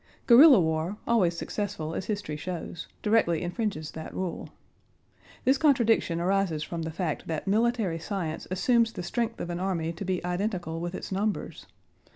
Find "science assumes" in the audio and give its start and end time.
7.99-8.93